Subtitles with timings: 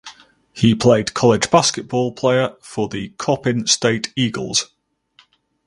[0.51, 4.71] He played college basketball player for the Coppin State Eagles.